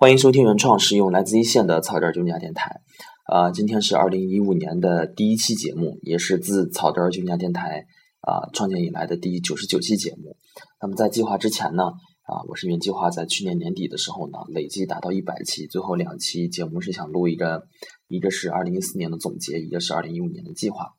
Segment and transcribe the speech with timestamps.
[0.00, 2.82] 欢迎收听原创实用来自一线的草根儿军家电台。
[3.24, 7.84] 啊，今天是二零一五年的第一期节目，也是自草根儿军家电台
[8.20, 10.36] 啊创建以来的第九十九期节目。
[10.80, 15.66] 那么在计划之前呢，啊，我是原计划在去年年底的时候呢，累计达到一百期。
[15.66, 17.66] 最后两期节目是想录一个，
[18.06, 20.92] 一个是二零一四年的总结，一个是二零一五年的计划。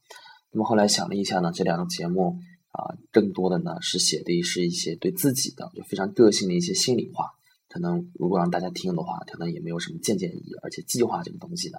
[0.51, 2.35] 那么后来想了一下呢，这两个节目
[2.73, 7.27] 啊，更多的呢是写的是一些对自己的就非常个性的一些心里话。
[7.69, 10.53] 可能如果让大家听的话，可能也没有什么借鉴意义。
[10.63, 11.77] 而且计划这个东西呢，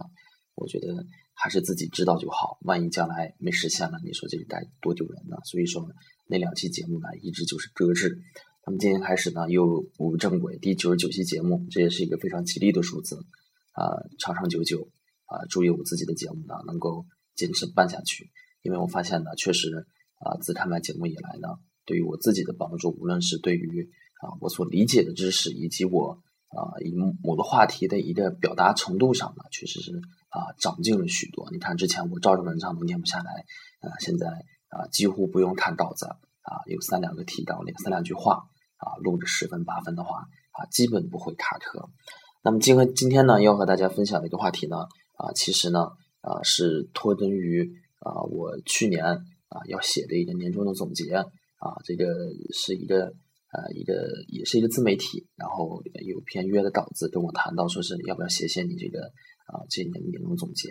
[0.55, 1.05] 我觉得
[1.35, 2.59] 还是自己知道就好。
[2.63, 5.37] 万一将来没实现了，你说这个该多丢人呢？
[5.45, 5.87] 所以说
[6.27, 8.23] 那两期节目呢，一直就是搁置。
[8.65, 13.16] 那么今天开始呢，又步入正轨，第九十九期节目，这也是一个非常吉利的数字
[13.73, 13.88] 啊，
[14.19, 14.88] 长长久久
[15.27, 18.30] 啊，祝愿我自己的节目呢能够坚持办下去。
[18.63, 19.87] 因为我发现呢，确实
[20.19, 21.49] 啊，自开麦节目以来呢，
[21.87, 26.92] 对于我自己的帮助，无论是对于啊，我所理解的知识以及我啊，以
[27.23, 29.96] 某个话题的一个表达程度上呢，确实是
[30.29, 31.49] 啊，长进了许多。
[31.52, 33.45] 你看之前我照着文章都念不下来，
[33.80, 34.27] 啊，现在
[34.68, 36.07] 啊，几乎不用看稿子
[36.43, 38.45] 啊，有三两个提纲，两三两句话
[38.77, 41.88] 啊，录着十分八分的话啊，基本不会卡壳。
[42.43, 44.77] 那么今和今天呢，要和大家分享的一个话题呢，
[45.16, 45.88] 啊，其实呢，
[46.21, 52.05] 啊，是脱根于啊，我去年啊要写的一个年终的总结啊，这个
[52.52, 53.15] 是一个。
[53.52, 59.02] 呃，一个也是一个自媒体，然后有篇约的稿子跟我谈到，说是要不要写写你这个
[59.51, 60.70] 啊这一年的年终总结，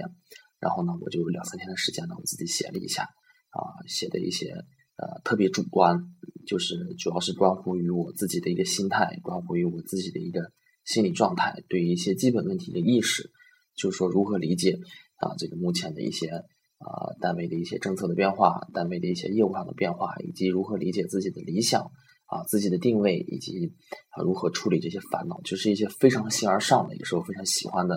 [0.62, 4.48] 然后呢，我就两三天的时间呢，我自己写了一下，啊，写的一些
[4.96, 6.00] 呃特别主观，
[6.48, 10.40] 就是主要是关乎于我自己的一个心态，关乎于我自己的一个
[10.86, 13.30] 心理状态，对于一些基本问题的意识，
[13.76, 14.80] 就是说如何理解
[15.18, 21.92] 啊这个目前的一些啊单位的一些政策的变化，单位的一些业务上的变化，以及如何理解自己的理想。
[22.30, 23.74] 啊，自己的定位以及
[24.12, 27.96] 啊如何处理这些烦恼，就是一些非常形而上的，也是我非常喜欢的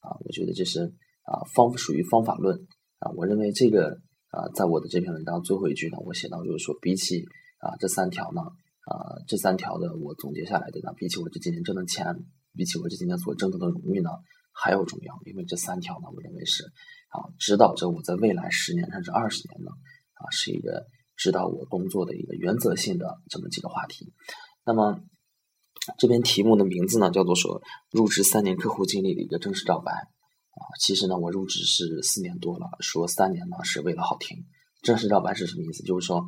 [0.00, 0.16] 啊。
[0.24, 0.80] 我觉得这是
[1.22, 2.56] 啊方属于方法论
[2.98, 3.12] 啊。
[3.14, 7.20] 我认为这个啊，在我的这篇文章最后一句呢，我写到就是说，比起
[7.58, 12.06] 啊这三条呢啊这三条的我总结下来的呢，比起我这几年挣的钱，
[12.56, 14.08] 比起我这几年所挣得的荣誉呢，
[14.54, 15.14] 还要重要。
[15.26, 16.64] 因为这三条呢，我认为是
[17.10, 19.70] 啊指导着我在未来十年甚至二十年呢
[20.14, 20.86] 啊是一个。
[21.16, 24.12] 指导我工作的一个原则性的这么几个话题。
[24.66, 24.98] 那么
[25.98, 30.60] 这篇题目的名字呢，叫做说入职三年客户经理的一个正式告白啊。
[30.80, 34.44] 其实呢，我入职是四年多了，说三年呢是为了好听。
[34.82, 35.82] 正式告白是什么意思？
[35.82, 36.24] 就是说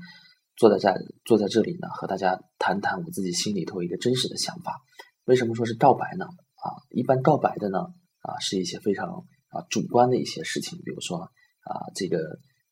[0.57, 0.93] 坐在这
[1.25, 4.81] 坐在这里呢，和大家谈谈我自己心里头一个真实的想法。
[5.25, 6.27] 为什么说是告白呢？
[6.27, 7.79] 啊，一般告白的呢
[8.21, 9.09] 啊，是一些非常
[9.49, 12.19] 啊主观的一些事情，比如说啊这个。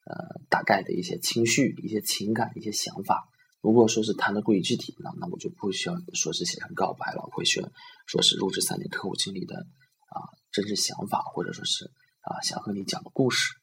[0.04, 3.28] 呃，大概的一些情绪、一些情感、一些想法。
[3.62, 7.64] 如果说是谈的过于具体呢，那我就不需要说是写成告白了，会选
[8.06, 10.20] 说是入职三年客户经理的啊
[10.52, 11.86] 真实想法，或者说是
[12.20, 13.54] 啊想和你讲的故事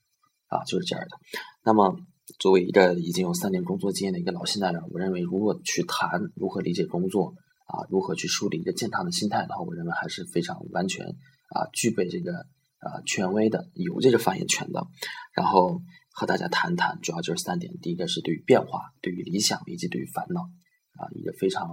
[0.47, 1.17] 啊，就是这样的。
[1.63, 1.95] 那么，
[2.39, 7.35] 作为一个已经有三年工作经验的一个老现代人，我认为如果去谈如何理解工作
[7.67, 12.33] 啊，如何去树立一个健康的心态的话，我认为还是非常完全啊具备这个
[12.79, 14.87] 啊权威的，有这个发言权的。
[15.35, 15.79] 然后。
[16.13, 17.73] 和大家谈谈，主要就是三点。
[17.81, 21.69] 第一个是对于变化、对于理想以及对于烦恼，啊，一个非常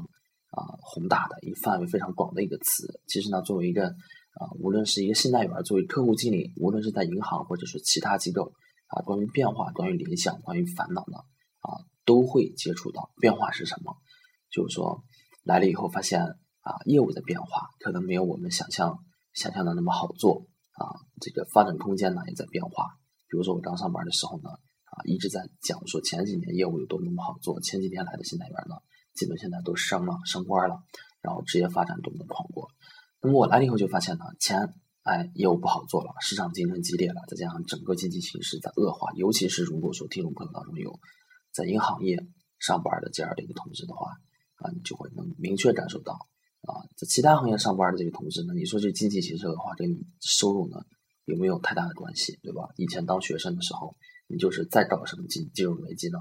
[0.51, 3.01] 啊宏大的、一个范围非常广的一个词。
[3.07, 8.53] 其实呢，作为一个啊，无论是一个信贷员，作为客户经理，无论是在银行或者是其他机构，
[8.87, 11.19] 啊，关于变化、关于理想、关于烦恼呢，
[11.61, 13.11] 啊，都会接触到。
[13.21, 13.97] 变化是什么？
[14.51, 15.03] 就是说
[15.43, 18.99] 来了以后发现啊，业务在变化，可能没有我们想象
[19.33, 22.98] 想象的那么好做啊，这个发展空间呢也在变化。
[23.29, 28.77] 比如说我刚上班的时候呢，啊，一直在讲说前几年业务有多么多么好做，前几年来的新代员呢，
[29.15, 30.81] 基本现在都升了升官了，
[31.21, 32.69] 然后职业发展多么的广阔。
[33.21, 40.99] 那么我来了以后就发现呢，前哎业务不好做了，市场竞争激烈了，再加上整个经济形势在恶化，尤其是如果说听众朋友当中有
[41.53, 42.17] 在银行业
[42.59, 44.13] 上班的这样的一个同志的话，
[44.57, 46.15] 啊，你就会能明确感受到，
[46.63, 50.81] 啊，在其他行业上班的这个同志呢，你说这经济形势恶化，跟你收入呢？
[51.29, 52.71] 有没有太大的关系，对吧？
[52.77, 53.95] 以前当学生的时候，
[54.29, 56.19] 你就是再搞什么金金融危机呢，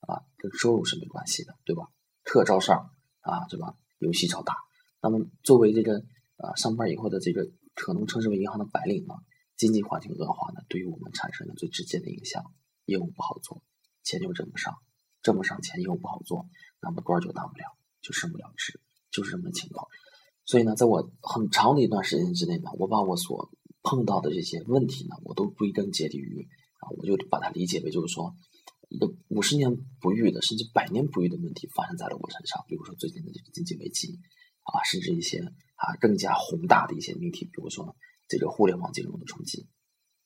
[0.00, 1.88] 啊，跟收入是没关系的，对吧？
[2.24, 3.76] 特招上啊，对吧？
[3.98, 4.56] 游戏超大。
[5.02, 5.98] 那么作为这个
[6.38, 9.14] 啊上班以后的这个可能称之为银行的白领呢，
[9.56, 12.42] 经济环境恶化呢，对于我们产生了最直接的影响，
[12.86, 13.62] 业务不好做，
[14.02, 14.74] 钱就挣不上，
[15.20, 16.48] 挣不上钱，业务不好做，
[16.80, 17.64] 那么官就当不了，
[18.00, 18.80] 就升不了职，
[19.10, 19.86] 就是这么情况。
[20.46, 23.50] 所以呢，在我很长的一段时间之内呢，我把我所
[23.86, 26.48] 碰到的这些问题呢，我都归根结底于
[26.82, 28.34] 啊，我就把它理解为就是说，
[28.88, 32.64] 一个五十年不遇的，甚至百年不遇的问题发生在了我身上。
[32.66, 34.18] 比如说最近的这个经济危机
[34.64, 37.94] 啊，甚至一些啊更加宏大的一些命题，比如说
[38.26, 39.68] 这个互联网金融的冲击，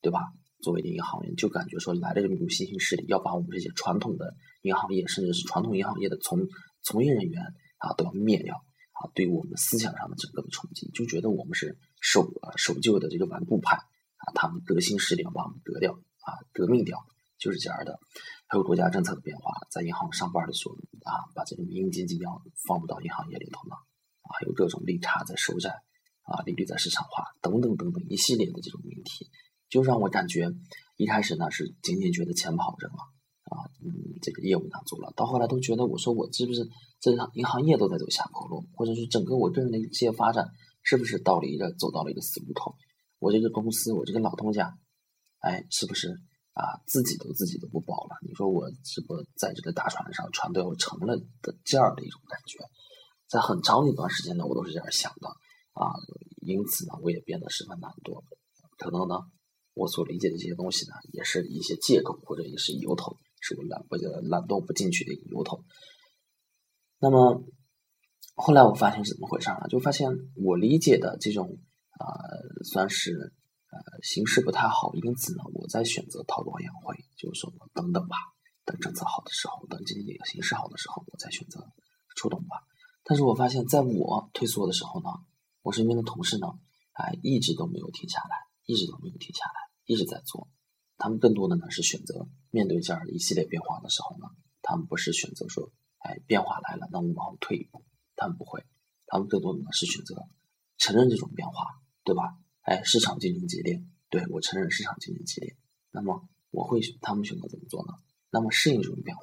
[0.00, 0.20] 对吧？
[0.62, 6.46] 作为一个银行业，就感觉说来了这么一股新兴势力，要把我们这些传统的银行业，甚至是传统银行业的从
[6.82, 7.42] 从业人员
[7.78, 9.08] 啊，都要灭掉啊！
[9.14, 16.98] 对于我们思想上的整个的冲击，就觉得我们是守啊守旧的这个顽固派啊，他们革新势力把我们革掉啊，革命掉，
[17.38, 18.00] 就是这样的。
[18.46, 20.74] 还有国家政策的变化，在银行上班的时候
[21.04, 23.76] 啊，把这个民营经济要放不到银行业里头呢
[24.22, 25.70] 啊，还有各种利差在收窄
[26.22, 29.30] 啊，利率在市场化等等等等一系列的这种问题。
[29.68, 30.50] 就让我感觉，
[30.96, 32.98] 一开始呢是仅仅觉得钱跑扔了
[33.44, 35.12] 啊，嗯，这个业务难做了。
[35.14, 36.68] 到后来都觉得，我说我是不是
[36.98, 40.48] 这银行业都在走下坡路，或者是整个我个人的职业发展
[40.82, 42.74] 是不是到了一个走到了一个死胡同？
[43.18, 44.72] 我这个公司，我这个老东家，
[45.40, 46.08] 哎，是不是
[46.52, 48.16] 啊自己都自己都不保了？
[48.22, 52.58] 你说我是不在这个大船上，船都要沉了的这样的一种感觉，
[53.28, 55.28] 在很长一段时间呢，我都是这样想的
[55.72, 55.88] 啊，
[56.42, 58.22] 因此呢，我也变得十分懒惰，
[58.76, 59.16] 可能呢。
[59.72, 65.62] 我所理解的这些东西呢，也是一些借口或者也是由头，是我懒不懒惰不进去的一个由头。
[66.98, 67.40] 那么
[68.34, 69.68] 后来我发现是怎么回事呢？
[69.68, 71.58] 就发现我理解的这种
[71.98, 72.06] 啊，
[72.64, 73.34] 算是
[73.70, 78.16] 呃形势不太好，因此呢，我在选择韬光养晦，就是说等等吧，
[78.64, 81.66] 等政策好的时候，等经济形势好的时候，我再选择
[82.16, 82.56] 出动吧。
[83.04, 85.08] 但是我发现，在我退缩的时候呢，
[85.62, 86.46] 我身边的同事呢，
[86.92, 88.36] 哎，一直都没有停下来，
[88.66, 89.70] 一直都没有停下来。
[89.86, 90.48] 一直在做，
[90.98, 94.28] 他们更多的呢是选择面对这样一系列变化的时候呢，
[94.62, 97.82] 他们不是选择说，哎，变化来了，那我们往后退一步，
[98.20, 98.62] 他们不会，
[99.06, 100.14] 他们更多的呢是选择
[100.76, 102.36] 承认这种变化，对吧？
[102.60, 105.56] 哎，市场竞争激烈，对我承认市场竞争激烈，
[105.90, 107.94] 那么我会他们选择怎么做呢？
[108.30, 109.22] 那么适应这种变化，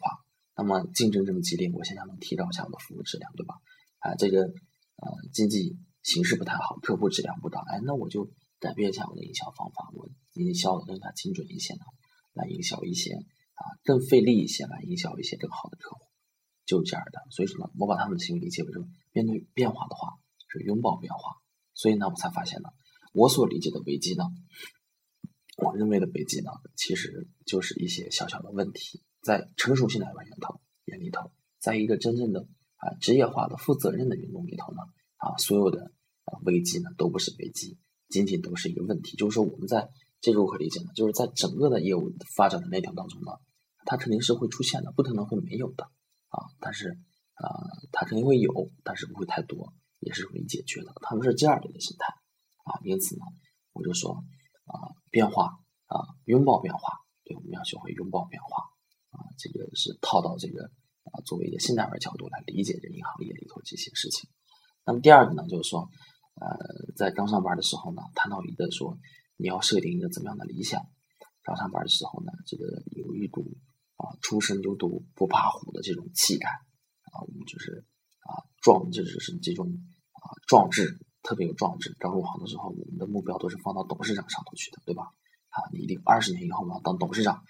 [0.56, 3.56] 那么竞争这么激烈，我现在能提高一下我的服务质量，对吧？
[4.00, 8.30] 啊，这个呃经济形势不太好，客户质量不高，哎，那我就。
[8.60, 11.82] 改变一下我的营销方法，我营销的更加精准一些呢，
[12.34, 16.07] 来营销一些啊更费力一些，来营销一些更好的客户，
[16.68, 17.26] 就是这样的。
[17.32, 21.42] 所以说呢，我把他们的心理理解为什么面对变化的话是拥抱变化。
[21.74, 22.70] 所以呢，我才发现呢，
[23.14, 24.26] 我所理解的危机呢，
[25.58, 32.42] 我认为的危机呢，其实就是一些小小的问题，在成熟性的人员头眼里头，在一个真正的
[32.76, 34.82] 啊职业化的负责任的员工里头呢，
[35.16, 35.92] 啊所有的
[36.26, 37.80] 啊危机呢都不是危机。
[38.10, 39.90] 仅仅都是一个问题，就是说我们在
[40.22, 40.92] 这如何理解呢？
[40.96, 43.34] 就是在整个的业务发展的链条当中呢，
[43.84, 45.90] 它肯定是会出现的，不可能会没有的
[46.30, 46.46] 啊。
[46.60, 46.90] 但是
[47.34, 47.48] 啊，
[47.92, 50.94] 它肯定会有，但是不会太多，也是容易解决的。
[51.02, 52.14] 他们是这样的一个心态
[52.64, 53.26] 啊，因此呢，
[53.74, 54.12] 我就说
[54.66, 55.46] 啊，变化
[55.88, 56.82] 啊，拥抱变化，
[57.24, 58.64] 对，我们要学会拥抱变化
[59.12, 59.24] 啊。
[59.38, 60.66] 这个是套到这个
[61.04, 64.30] 啊，作为一个现代人角度来理解这银行业里头这些事情。
[64.86, 65.90] 那么第二个呢，就是说。
[66.40, 68.96] 呃，在刚上班的时候呢，谈到一个说
[69.38, 70.80] 你要设定一个怎么样的理想。
[71.42, 73.44] 刚上班的时候呢，这个有一股
[73.98, 77.86] 啊初生牛犊不怕虎的这种气概啊，我们就是
[78.22, 79.68] 啊壮，就是是这种
[80.14, 81.96] 啊壮志，特别有壮志。
[82.00, 85.04] 刚入行的时候，我们的目标都是放到董事长上头去的，对吧？
[85.50, 87.44] 啊，你一定二十年以后要当董事长。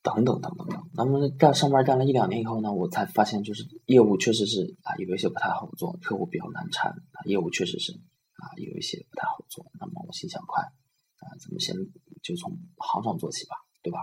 [0.00, 9.66] 等等等等等，那么干上班干了一两年以后呢，我才发现就是业务确实是啊有一些不太好做，客户比较难缠啊，业务确实是啊有一些不太好做。
[9.78, 11.74] 那么我心想，快啊，咱们先
[12.22, 13.98] 就从行长做起吧，对吧？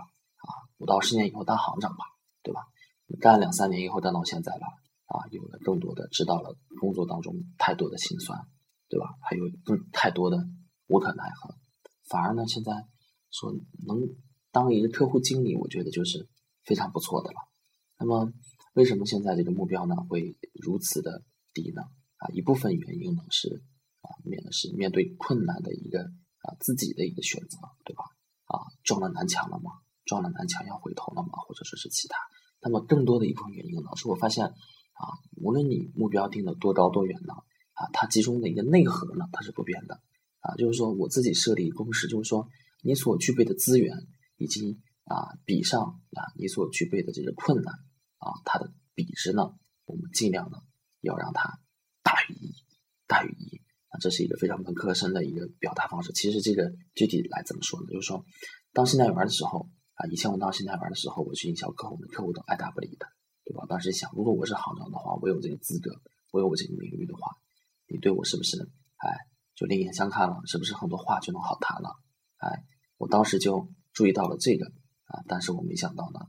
[0.78, 2.04] 五到十年以后当行长吧，
[2.42, 2.60] 对吧？
[3.20, 4.66] 干两三年以后干到现在了
[5.06, 8.38] 啊，有了更多的知道了工作当中太多的辛酸，
[8.88, 9.14] 对吧？
[9.22, 10.36] 还有更太多的
[10.88, 11.54] 无可奈何，
[12.08, 12.72] 反而呢现在
[13.30, 13.52] 说
[13.86, 14.08] 能。
[14.52, 16.30] 当一个客户经理，我觉得就是
[16.64, 17.36] 非常不错的了。
[17.98, 18.32] 那么，
[18.72, 21.82] 为什么现在这个目标呢会如此的低呢？
[22.16, 23.62] 啊，一部分原因呢是
[24.00, 28.04] 啊面是面对困难的一个啊自己的一个选择，对吧？
[28.46, 29.72] 啊撞了南墙了吗？
[30.06, 31.30] 撞了南墙要回头了吗？
[31.46, 32.16] 或者说是其他？
[32.62, 35.04] 那么更多的一部分原因呢，是我发现啊，
[35.36, 37.34] 无论你目标定的多高多远呢，
[37.74, 40.00] 啊，它其中的一个内核呢，它是不变的。
[40.40, 42.48] 啊，就是说我自己设立公式，就是说
[42.80, 44.06] 你所具备的资源。
[44.38, 47.72] 以及啊，比上啊，你所具备的这个困难
[48.18, 49.54] 啊，它的比值呢，
[49.86, 50.58] 我们尽量呢
[51.00, 51.58] 要让它
[52.02, 52.52] 大于一，
[53.06, 56.12] 大于一啊，这是一个非常本科生的一个表达方式。
[56.12, 57.86] 其实这个具体来怎么说呢？
[57.90, 58.26] 就是说，
[58.74, 63.06] 当信贷员的时候啊，以前我当信贷员的时候，我去营销客户，客户都爱答不理的，
[63.44, 63.66] 对吧？
[63.68, 65.90] 当时想，如果我是行长的话，我有这个资格，
[66.32, 67.36] 我有我这个名誉的话，
[67.88, 68.56] 你对我是不是
[68.96, 69.10] 哎
[69.54, 70.40] 就另眼相看了？
[70.46, 71.90] 是不是很多话就能好谈了？
[72.38, 72.64] 哎，
[72.96, 73.68] 我当时就。
[73.96, 74.66] 注意到了这个
[75.06, 76.20] 啊，但是我没想到呢，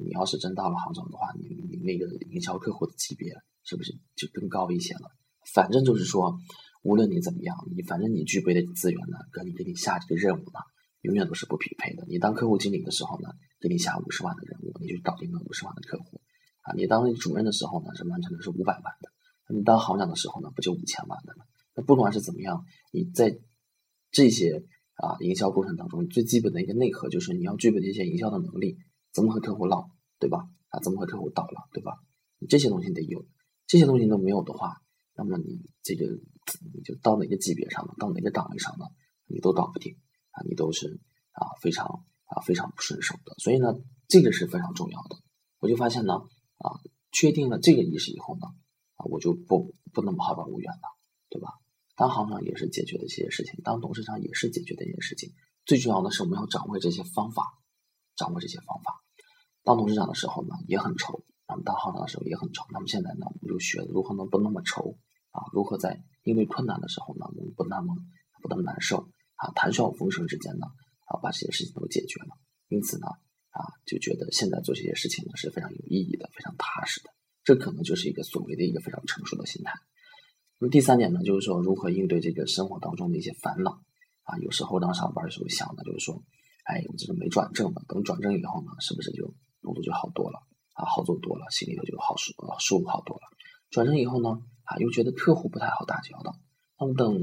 [0.00, 5.10] 你要是真到了行长的话，你你那个营销客户的级别是不是就更高一些了？
[5.52, 6.38] 反正就是说，
[6.84, 10.60] 无论你怎么样，你反正你具备的资源呢，跟你给你下这个任务呢，
[11.02, 12.04] 永远都是不匹配的。
[12.08, 13.28] 你当客户经理的时候呢，
[13.60, 16.20] 给你下五十万的任务，你就搞定了五十万的客户
[16.62, 16.74] 啊。
[16.74, 19.10] 你当主任的时候呢，是完成的是五百万的。
[19.54, 21.44] 你当行长的时候呢，不就五千万的吗？
[21.74, 23.38] 那不管是怎么样，你在
[24.10, 28.78] 这些啊营销过程当中，最基本的一个内核就是你要具备这些营销的能力，
[29.12, 30.48] 怎么和客户唠，对吧？
[30.68, 31.92] 啊，怎么和客户叨唠，对吧？
[32.38, 33.24] 你这些东西得有，
[33.66, 34.82] 这些东西都没有的话，
[35.14, 36.06] 那么你这个
[36.74, 37.94] 你就到哪个级别上了？
[37.98, 38.90] 到哪个岗位上了？
[39.26, 39.96] 你都搞不定
[40.48, 41.00] 你都是
[41.32, 43.34] 啊非常啊非常不顺手的。
[43.38, 43.74] 所以呢，
[44.08, 45.16] 这个是非常重要的。
[45.60, 46.14] 我就发现呢，
[46.58, 46.80] 啊，
[47.12, 48.46] 确定了这个意识以后呢。
[48.98, 50.88] 啊，我就不不那么好高骛远了，
[51.28, 51.50] 对吧？
[51.96, 55.34] 当行长也是解决的这些事情，当董事长也是解决的一些事情。
[55.66, 57.44] 最重要的是，我们要掌握这些方法，
[58.16, 59.04] 掌握这些方法。
[59.64, 61.12] 当董事长的时候呢，也很愁；
[61.46, 62.64] 那么当行长的时候也很愁。
[62.72, 64.96] 那么现在呢，我们就学如何能不那么愁
[65.30, 65.44] 啊？
[65.52, 67.94] 如何在应对困难的时候呢，我们不那么
[68.40, 69.52] 不那么难受啊？
[69.54, 70.66] 谈笑风生之间呢，
[71.06, 72.36] 啊，把这些事情都解决了。
[72.68, 73.06] 因此呢，
[73.50, 77.10] 啊，就觉得现在做这些事情呢是非常有意义的，非常踏实的。
[77.44, 79.72] 这可能就是一个所谓的一个非常成熟的心态。
[80.58, 83.82] 那么第三点呢，就是说如何应对这个生活当中的一些烦恼
[84.24, 84.38] 啊。
[84.38, 86.24] 有时候当上班的时候想的就是说，
[86.64, 90.40] 哎，我这个没转正的，等转正以后呢，是不是就工作就好多了
[90.72, 93.22] 啊，好做多了，心里头就好舒舒服好多了。
[93.70, 94.30] 转正以后呢，
[94.64, 96.34] 啊，又觉得客户不太好打交道。
[96.78, 97.16] 那么等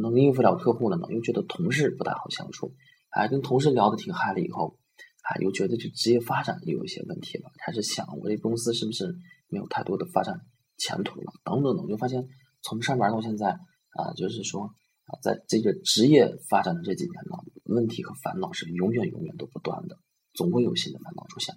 [0.00, 2.74] 能应付了客户了呢，又觉得同事不太好相处。
[3.10, 4.78] 哎，跟同事聊得挺嗨了以后，
[5.22, 9.16] 啊，又觉得这职业发展有一些问题了，开始想我这公司是不是？
[9.48, 10.40] 没有太多的发展
[10.76, 12.26] 前途了，等等的，我就发现
[12.62, 13.50] 从上班到现在
[13.90, 20.00] 啊，就是说啊，在这个职业发展的这几年呢，问题和烦恼是永远永远都不断的，
[20.34, 21.54] 总会有新的烦恼出现。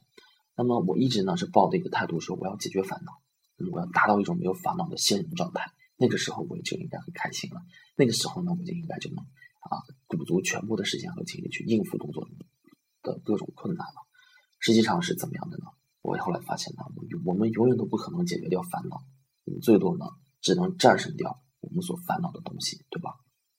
[0.55, 3.11] 那么我一直呢是抱的一个态度，说我要解决烦恼，
[3.71, 5.71] 我要达到一种没有烦恼的仙人状态。
[5.99, 7.61] 那个时候我也就应该很开心了，
[7.95, 9.77] 那个时候呢我就应该就能啊
[10.07, 12.25] 鼓足全部的时间和精力去应付工作
[13.03, 14.07] 的各种困难了。
[14.59, 15.65] 实际上是怎么样的呢？
[16.01, 16.83] 我后来发现呢，
[17.25, 18.97] 我们永远都不可能解决掉烦恼，
[19.43, 20.05] 我们最多呢
[20.41, 23.11] 只能战胜掉我们所烦恼的东西，对吧？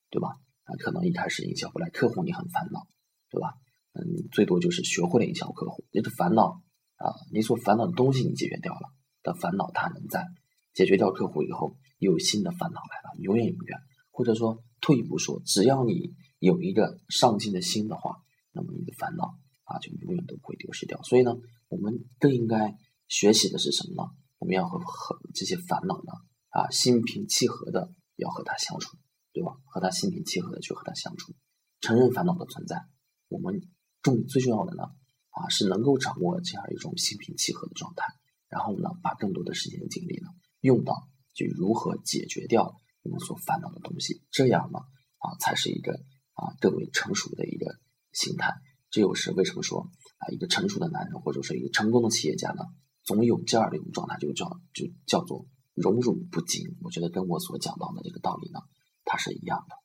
[0.09, 0.29] 对吧？
[0.63, 2.87] 啊，可能一开始营销不来客户，你很烦恼，
[3.29, 3.53] 对吧？
[3.93, 6.61] 嗯，最多就是学会了营销客户，你的烦恼
[6.97, 8.89] 啊，你所烦恼的东西你解决掉了，
[9.21, 10.25] 的烦恼它能在
[10.73, 13.77] 解决掉客户以后，有新的烦恼来了，永远永远。
[14.11, 18.17] 或者说退一步说，只要你有一个上进的心的话，
[18.51, 21.01] 那么你的烦恼啊就永远都不会丢失掉。
[21.03, 21.33] 所以呢。
[21.71, 22.75] 我们更应该
[23.07, 24.11] 学习的是什么呢？
[24.39, 26.11] 我们要和和这些烦恼呢
[26.49, 28.97] 啊心平气和的要和他相处，
[29.31, 29.53] 对吧？
[29.63, 31.33] 和他心平气和的去和他相处，
[31.79, 32.83] 承认烦恼的存在。
[33.29, 33.61] 我们
[34.01, 34.83] 重最重要的呢
[35.29, 38.03] 啊是能够掌握这样一种心平气和的状态，
[38.49, 40.27] 然后呢把更多的时间精力呢
[40.59, 44.79] 用到去如何解决掉我们所烦恼的东西，这样呢
[45.17, 45.93] 啊才是一个
[46.33, 47.77] 啊更为成熟的一个
[48.11, 48.53] 心态。
[48.89, 49.89] 这又是为什么说？
[50.17, 52.63] 啊，一个成熟的男人，或者说一个成功的企业家呢，
[53.03, 56.77] 总有这样的一种状态，就叫就叫做荣辱不惊。
[56.81, 58.59] 我觉得跟我所讲到的这个道理呢，
[59.05, 59.75] 它是一样的。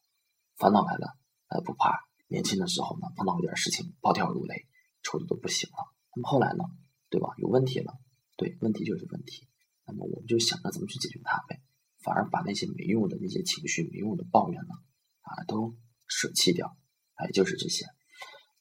[0.58, 1.16] 烦恼来了，
[1.48, 2.00] 呃，不怕。
[2.28, 4.66] 年轻的时候呢，碰到一点事情，暴跳如雷，
[5.02, 5.76] 愁的都不行了。
[6.16, 6.64] 那么后来呢，
[7.08, 7.28] 对吧？
[7.38, 7.94] 有问题了，
[8.36, 9.46] 对，问题就是问题。
[9.86, 11.60] 那么我们就想着怎么去解决它呗，
[12.02, 14.74] 反而把那些没用的那些情绪、没用的抱怨呢，
[15.22, 15.76] 啊，都
[16.08, 16.76] 舍弃掉。
[17.14, 17.86] 哎，就是这些。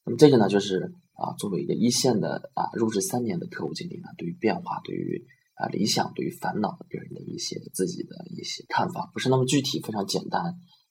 [0.04, 10.42] 那么这个呢，就是啊，作为一个一线的啊，入职三年的客户经理呢，对于变化、对于啊理想、对于烦恼的别人的一些自己的一些看法，不是那么具体，非常简单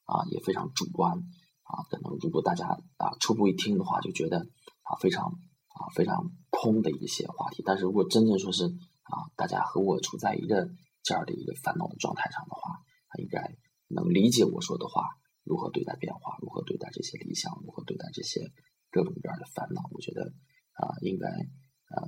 [0.03, 1.13] 啊，也非常主观
[1.63, 1.81] 啊。
[1.89, 7.63] 可能如果大家啊初步一听的话，就觉得啊非常啊非常空的一些话题。
[7.65, 8.69] 但是如果真正说是
[9.05, 10.69] 啊，大家和我处在一个
[11.01, 13.55] 这样的一个烦恼的状态上的话，他应该
[13.87, 15.01] 能理解我说的话，
[15.43, 18.51] 如何对待变化，如何对待这些理想，如何对待这些。
[18.91, 20.23] 各种各样的烦恼，我觉得
[20.71, 21.99] 啊，应该呃，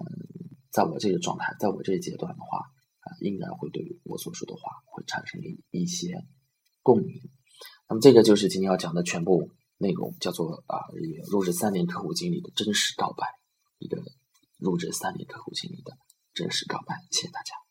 [0.72, 2.60] 在我这个状态，在我这个阶段的话
[3.02, 6.24] 啊，应该会对我所说的话会产生一一些
[6.82, 7.20] 共鸣。
[7.90, 10.80] 那么，这个就是今天要讲的全部内容，叫做啊，
[11.30, 13.28] 入职三年客户经理的真实告白，
[13.80, 14.02] 一个
[14.58, 15.92] 入职三年客户经理的
[16.38, 16.96] 正式告白。
[17.10, 17.67] 谢谢大家。